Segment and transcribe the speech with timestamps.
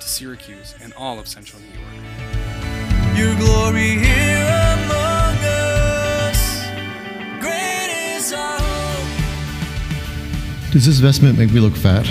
[0.00, 1.84] to Syracuse and all of central New York.
[3.16, 6.62] Your glory here among us.
[7.40, 9.08] Great is our hope.
[10.72, 12.06] Does this vestment make me look fat?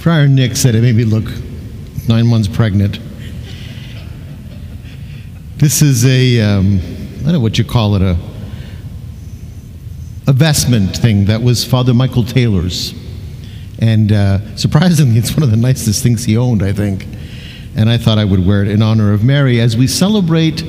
[0.00, 1.30] Friar Nick said it made me look
[2.08, 2.98] nine months pregnant.
[5.56, 6.78] This is a, um,
[7.20, 8.16] I don't know what you call it, a,
[10.26, 12.94] a vestment thing that was Father Michael Taylor's.
[13.80, 17.06] And uh, surprisingly, it's one of the nicest things he owned, I think.
[17.76, 20.64] And I thought I would wear it in honor of Mary as we celebrate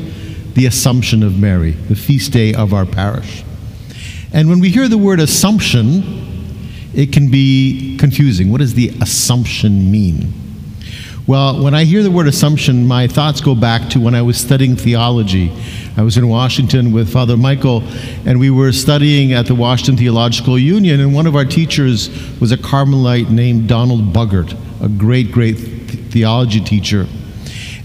[0.54, 3.44] the Assumption of Mary, the feast day of our parish.
[4.34, 6.30] And when we hear the word assumption,
[6.94, 8.52] it can be confusing.
[8.52, 10.34] What does the assumption mean?
[11.28, 14.38] Well, when I hear the word assumption, my thoughts go back to when I was
[14.38, 15.52] studying theology.
[15.96, 17.84] I was in Washington with Father Michael,
[18.26, 22.52] and we were studying at the Washington Theological Union, and one of our teachers was
[22.52, 27.06] a Carmelite named Donald Buggert, a great, great theology teacher.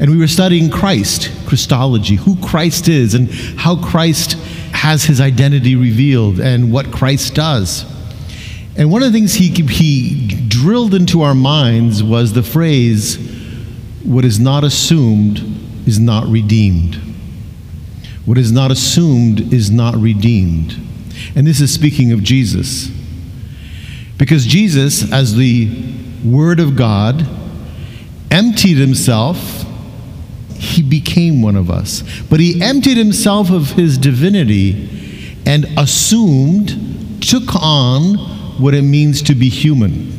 [0.00, 4.32] And we were studying Christ, Christology, who Christ is, and how Christ
[4.72, 7.84] has his identity revealed, and what Christ does.
[8.78, 13.18] And one of the things he, he drilled into our minds was the phrase,
[14.02, 15.38] what is not assumed
[15.86, 16.94] is not redeemed.
[18.24, 20.74] What is not assumed is not redeemed.
[21.34, 22.90] And this is speaking of Jesus.
[24.16, 25.94] Because Jesus, as the
[26.24, 27.28] Word of God,
[28.30, 29.64] emptied himself,
[30.54, 32.02] he became one of us.
[32.30, 38.14] But he emptied himself of his divinity and assumed, took on
[38.58, 40.16] what it means to be human.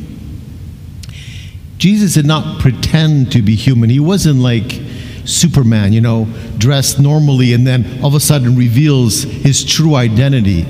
[1.78, 3.88] Jesus did not pretend to be human.
[3.88, 4.80] He wasn't like
[5.24, 6.26] Superman, you know,
[6.58, 10.66] dressed normally and then all of a sudden reveals his true identity.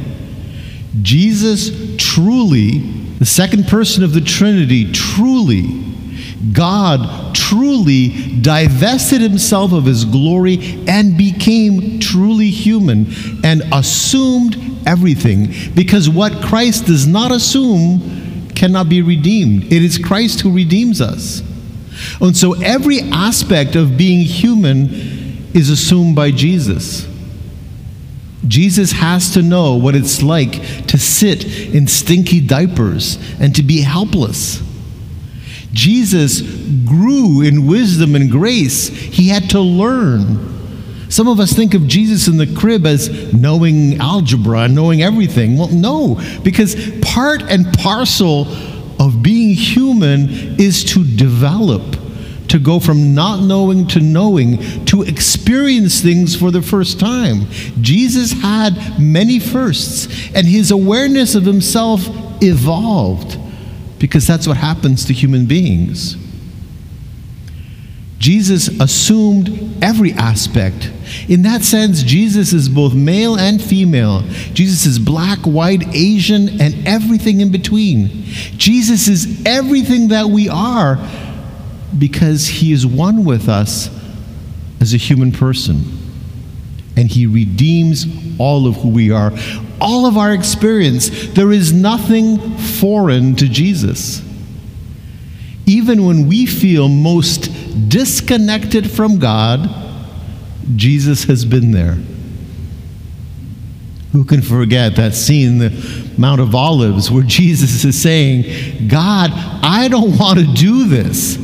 [1.01, 2.79] Jesus truly,
[3.19, 5.85] the second person of the Trinity, truly,
[6.53, 13.07] God truly divested himself of his glory and became truly human
[13.45, 18.18] and assumed everything because what Christ does not assume
[18.59, 19.65] cannot be redeemed.
[19.73, 21.43] It is Christ who redeems us.
[22.21, 24.89] And so every aspect of being human
[25.55, 27.07] is assumed by Jesus.
[28.47, 33.81] Jesus has to know what it's like to sit in stinky diapers and to be
[33.81, 34.63] helpless.
[35.73, 38.89] Jesus grew in wisdom and grace.
[38.89, 40.58] He had to learn.
[41.09, 45.57] Some of us think of Jesus in the crib as knowing algebra knowing everything.
[45.57, 48.47] Well, no, because part and parcel
[49.01, 50.29] of being human
[50.61, 51.97] is to develop,
[52.49, 57.47] to go from not knowing to knowing, to experience things for the first time.
[57.81, 62.07] Jesus had many firsts, and his awareness of himself
[62.43, 63.39] evolved
[63.99, 66.17] because that's what happens to human beings.
[68.19, 70.91] Jesus assumed every aspect.
[71.29, 74.23] In that sense, Jesus is both male and female.
[74.53, 78.09] Jesus is black, white, Asian, and everything in between.
[78.56, 80.99] Jesus is everything that we are
[81.97, 83.89] because he is one with us
[84.81, 85.85] as a human person.
[86.97, 88.05] And he redeems
[88.39, 89.33] all of who we are,
[89.81, 91.29] all of our experience.
[91.29, 94.23] There is nothing foreign to Jesus.
[95.69, 97.51] Even when we feel most
[97.91, 99.69] disconnected from God,
[100.76, 101.99] Jesus has been there.
[104.12, 109.31] Who can forget that scene, the Mount of Olives, where Jesus is saying, God,
[109.62, 111.38] I don't want to do this.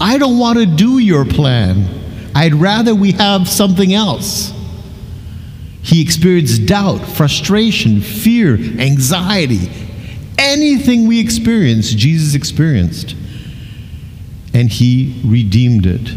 [0.00, 1.88] I don't want to do your plan.
[2.34, 4.52] I'd rather we have something else.
[5.82, 9.70] He experienced doubt, frustration, fear, anxiety.
[10.36, 13.14] Anything we experience, Jesus experienced
[14.58, 16.16] and he redeemed it.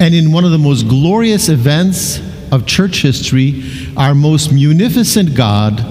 [0.00, 2.20] And in one of the most glorious events
[2.50, 3.62] of church history,
[3.96, 5.86] our most munificent God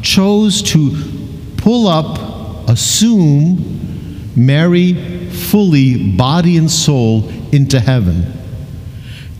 [0.00, 0.96] chose to
[1.56, 8.32] pull up, assume Mary fully, body and soul, into heaven.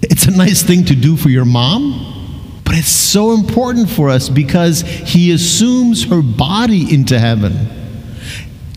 [0.03, 4.29] It's a nice thing to do for your mom, but it's so important for us
[4.29, 7.86] because he assumes her body into heaven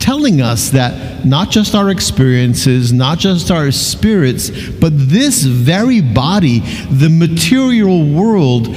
[0.09, 6.61] telling us that not just our experiences, not just our spirits, but this very body,
[6.89, 8.75] the material world,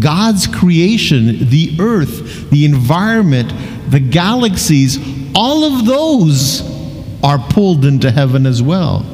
[0.00, 3.52] God's creation, the earth, the environment,
[3.90, 4.98] the galaxies,
[5.34, 6.62] all of those
[7.22, 9.04] are pulled into heaven as well.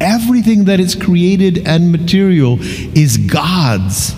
[0.00, 2.56] Everything that is created and material
[2.96, 4.16] is God's.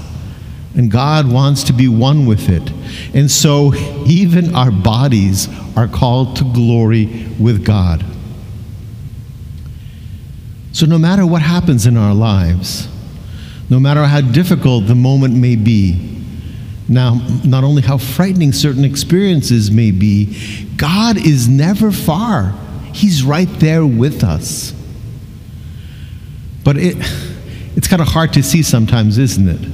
[0.76, 2.72] And God wants to be one with it.
[3.14, 3.75] And so
[4.06, 8.05] even our bodies are called to glory with God.
[10.73, 12.88] So no matter what happens in our lives,
[13.70, 16.14] no matter how difficult the moment may be,
[16.88, 22.55] now, not only how frightening certain experiences may be, God is never far.
[22.93, 24.75] He's right there with us.
[26.62, 26.96] But it,
[27.76, 29.64] it's kind of hard to see sometimes, isn't it?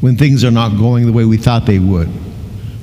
[0.00, 2.08] When things are not going the way we thought they would.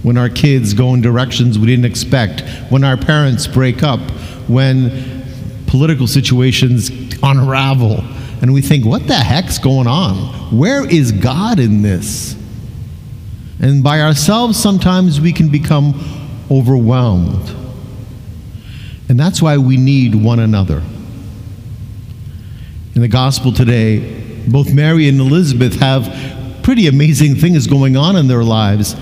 [0.05, 2.41] When our kids go in directions we didn't expect.
[2.69, 3.99] When our parents break up.
[4.47, 5.25] When
[5.65, 6.91] political situations
[7.23, 8.03] unravel.
[8.39, 10.15] And we think, what the heck's going on?
[10.55, 12.35] Where is God in this?
[13.59, 15.99] And by ourselves, sometimes we can become
[16.51, 17.49] overwhelmed.
[19.09, 20.83] And that's why we need one another.
[22.93, 28.27] In the gospel today, both Mary and Elizabeth have pretty amazing things going on in
[28.27, 28.95] their lives.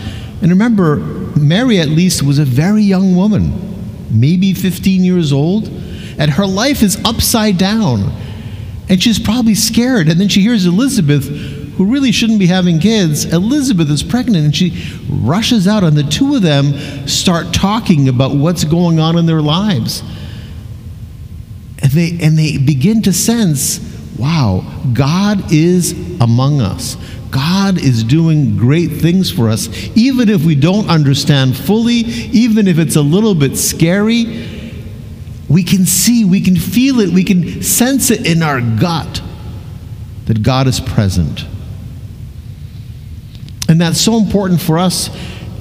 [0.43, 0.97] And remember,
[1.39, 3.79] Mary at least was a very young woman,
[4.11, 5.69] maybe 15 years old,
[6.19, 8.11] and her life is upside down.
[8.89, 10.09] And she's probably scared.
[10.09, 13.23] And then she hears Elizabeth, who really shouldn't be having kids.
[13.23, 14.77] Elizabeth is pregnant and she
[15.09, 19.41] rushes out, and the two of them start talking about what's going on in their
[19.41, 20.03] lives.
[21.81, 23.79] And they, and they begin to sense
[24.19, 24.63] wow,
[24.93, 26.97] God is among us.
[27.33, 29.67] God is doing great things for us.
[29.97, 34.69] Even if we don't understand fully, even if it's a little bit scary,
[35.49, 39.21] we can see, we can feel it, we can sense it in our gut
[40.25, 41.45] that God is present.
[43.67, 45.09] And that's so important for us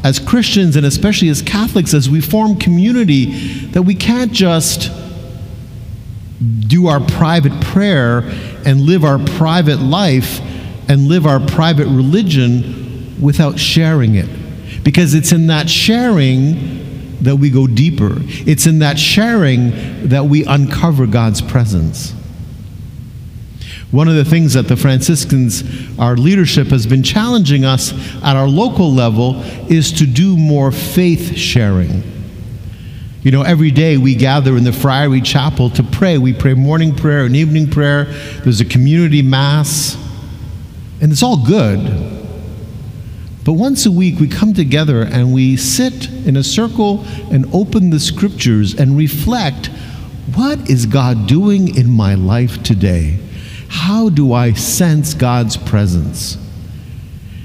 [0.04, 3.26] as Christians and especially as Catholics as we form community
[3.68, 4.90] that we can't just
[6.68, 8.18] do our private prayer
[8.66, 10.40] and live our private life
[10.92, 14.28] and live our private religion without sharing it.
[14.84, 20.44] Because it's in that sharing that we go deeper, it's in that sharing that we
[20.44, 22.12] uncover God's presence.
[23.90, 25.64] One of the things that the Franciscans,
[25.98, 27.92] our leadership, has been challenging us
[28.22, 29.40] at our local level
[29.70, 32.02] is to do more faith sharing.
[33.22, 36.18] You know, every day we gather in the Friary Chapel to pray.
[36.18, 38.04] We pray morning prayer and evening prayer.
[38.04, 39.96] There's a community mass,
[41.02, 41.80] and it's all good.
[43.44, 47.90] But once a week we come together and we sit in a circle and open
[47.90, 49.66] the scriptures and reflect
[50.36, 53.18] what is God doing in my life today?
[53.68, 56.38] How do I sense God's presence?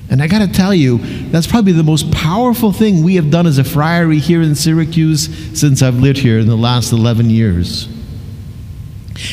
[0.10, 1.00] And I got to tell you,
[1.30, 5.60] that's probably the most powerful thing we have done as a friary here in Syracuse
[5.60, 7.88] since I've lived here in the last 11 years.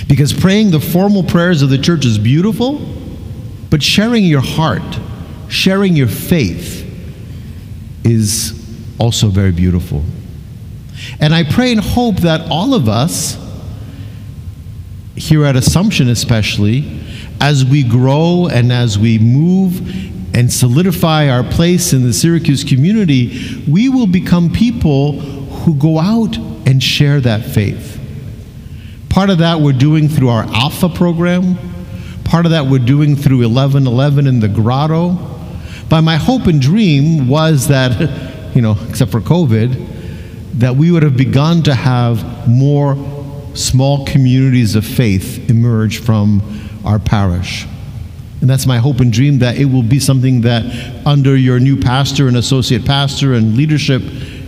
[0.08, 2.78] Because praying the formal prayers of the church is beautiful,
[3.70, 4.98] but sharing your heart,
[5.48, 6.82] sharing your faith
[8.04, 8.52] is
[8.98, 10.02] also very beautiful.
[11.20, 13.38] And I pray and hope that all of us,
[15.16, 17.00] here at Assumption especially,
[17.40, 19.80] as we grow and as we move
[20.34, 26.36] and solidify our place in the Syracuse community, we will become people who go out
[26.66, 28.00] and share that faith.
[29.08, 31.56] Part of that we're doing through our Alpha program,
[32.34, 35.16] part of that we're doing through 1111 in the grotto.
[35.88, 41.04] But my hope and dream was that, you know, except for COVID, that we would
[41.04, 42.96] have begun to have more
[43.54, 46.42] small communities of faith emerge from
[46.84, 47.68] our parish.
[48.40, 50.64] And that's my hope and dream that it will be something that,
[51.06, 54.02] under your new pastor and associate pastor and leadership,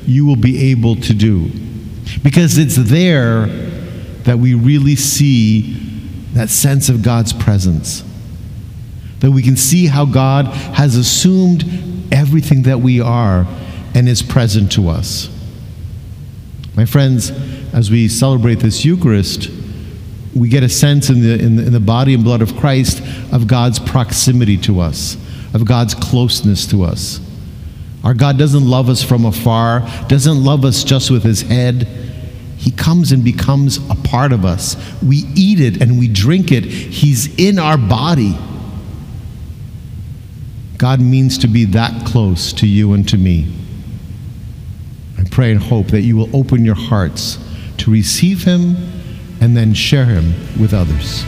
[0.07, 1.53] you will be able to do.
[2.25, 3.47] Because it's there
[4.25, 5.86] that we really see
[6.37, 8.05] that sense of God's presence.
[9.21, 11.65] That we can see how God has assumed
[12.13, 13.47] everything that we are
[13.95, 15.31] and is present to us.
[16.77, 17.31] My friends,
[17.73, 19.51] as we celebrate this Eucharist,
[20.35, 23.03] we get a sense in the, in the, in the body and blood of Christ
[23.33, 25.17] of God's proximity to us,
[25.55, 27.21] of God's closeness to us.
[28.05, 31.89] Our God doesn't love us from afar, doesn't love us just with his head.
[32.67, 34.75] He comes and becomes a part of us.
[35.01, 36.65] We eat it and we drink it.
[36.65, 38.37] He's in our body.
[40.77, 43.55] God means to be that close to you and to me.
[45.17, 47.39] I pray and hope that you will open your hearts
[47.77, 48.75] to receive Him
[49.41, 51.23] and then share Him with others.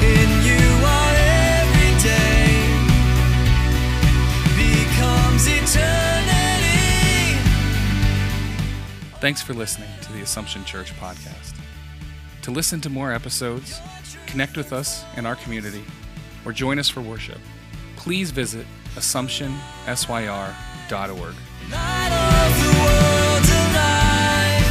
[0.00, 2.72] In you our every day
[4.56, 5.90] becomes eternity.
[9.20, 11.54] Thanks for listening to the Assumption Church podcast.
[12.42, 13.80] To listen to more episodes,
[14.26, 15.82] connect with us and our community,
[16.44, 17.38] or join us for worship,
[17.96, 21.34] please visit AssumptionSYR.org.
[21.70, 24.66] Light of the world alive.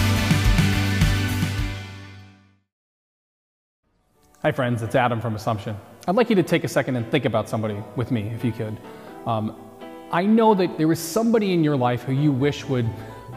[4.44, 4.84] Hi, friends.
[4.84, 5.76] It's Adam from Assumption.
[6.08, 8.52] I'd like you to take a second and think about somebody with me, if you
[8.52, 8.78] could.
[9.26, 9.60] Um,
[10.12, 12.88] I know that there is somebody in your life who you wish would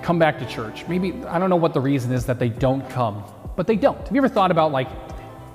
[0.03, 0.87] come back to church.
[0.89, 3.25] Maybe, I don't know what the reason is that they don't come,
[3.57, 3.99] but they don't.
[3.99, 4.89] Have you ever thought about, like,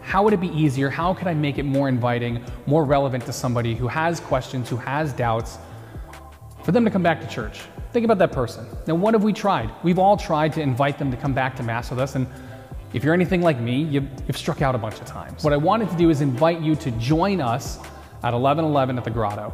[0.01, 0.89] how would it be easier?
[0.89, 4.77] How could I make it more inviting, more relevant to somebody who has questions, who
[4.77, 5.57] has doubts,
[6.63, 7.61] for them to come back to church?
[7.91, 8.65] Think about that person.
[8.87, 9.71] Now, what have we tried?
[9.83, 12.27] We've all tried to invite them to come back to Mass with us, and
[12.93, 15.43] if you're anything like me, you, you've struck out a bunch of times.
[15.43, 17.77] What I wanted to do is invite you to join us
[18.23, 19.53] at 1111 at the Grotto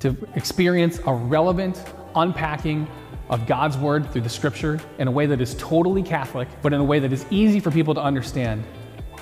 [0.00, 2.86] to experience a relevant unpacking
[3.28, 6.80] of God's Word through the Scripture in a way that is totally Catholic, but in
[6.80, 8.64] a way that is easy for people to understand,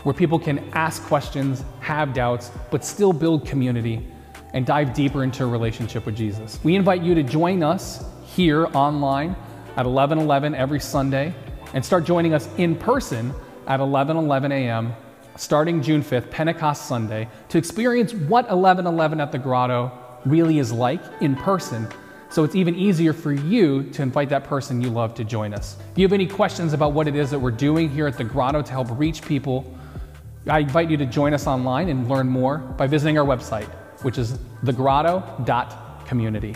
[0.03, 4.07] where people can ask questions, have doubts, but still build community
[4.55, 6.59] and dive deeper into a relationship with Jesus.
[6.65, 9.37] We invite you to join us here online
[9.77, 11.35] at 1111 every Sunday
[11.75, 13.35] and start joining us in person
[13.67, 14.95] at 11:11 a.m.
[15.37, 19.93] starting June 5th, Pentecost Sunday, to experience what 1111 at the Grotto
[20.25, 21.87] really is like in person.
[22.31, 25.77] So it's even easier for you to invite that person you love to join us.
[25.93, 28.25] If you have any questions about what it is that we're doing here at the
[28.25, 29.75] Grotto to help reach people,
[30.47, 33.69] I invite you to join us online and learn more by visiting our website,
[34.03, 36.55] which is thegrotto.community.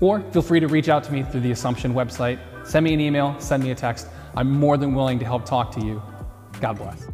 [0.00, 2.38] Or feel free to reach out to me through the Assumption website.
[2.66, 4.08] Send me an email, send me a text.
[4.34, 6.02] I'm more than willing to help talk to you.
[6.60, 7.06] God bless.